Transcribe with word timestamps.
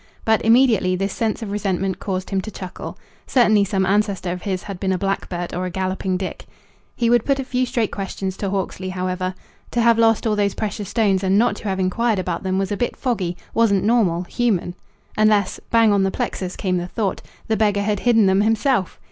But 0.25 0.41
immediately 0.41 0.95
this 0.95 1.13
sense 1.13 1.43
of 1.43 1.51
resentment 1.51 1.99
caused 1.99 2.31
him 2.31 2.41
to 2.41 2.49
chuckle. 2.49 2.97
Certainly 3.27 3.65
some 3.65 3.85
ancestor 3.85 4.31
of 4.31 4.41
his 4.41 4.63
had 4.63 4.79
been 4.79 4.91
a 4.91 4.97
Black 4.97 5.29
Bart 5.29 5.53
or 5.53 5.65
a 5.67 5.69
Galloping 5.69 6.17
Dick. 6.17 6.47
He 6.95 7.07
would 7.07 7.23
put 7.23 7.39
a 7.39 7.43
few 7.43 7.67
straight 7.67 7.91
questions 7.91 8.35
to 8.37 8.49
Hawksley, 8.49 8.89
however. 8.89 9.35
To 9.69 9.79
have 9.81 9.99
lost 9.99 10.25
all 10.25 10.35
those 10.35 10.55
precious 10.55 10.89
stones 10.89 11.23
and 11.23 11.37
not 11.37 11.55
to 11.57 11.65
have 11.65 11.79
inquired 11.79 12.17
about 12.17 12.41
them 12.41 12.57
was 12.57 12.71
a 12.71 12.77
bit 12.77 12.95
foggy, 12.97 13.37
wasn't 13.53 13.83
normal, 13.83 14.23
human. 14.23 14.73
Unless 15.17 15.59
bang 15.69 15.93
on 15.93 16.01
the 16.01 16.09
plexus 16.09 16.55
came 16.55 16.77
the 16.77 16.87
thought! 16.87 17.21
the 17.47 17.55
beggar 17.55 17.83
had 17.83 17.99
hidden 17.99 18.25
them 18.25 18.41
himself. 18.41 18.99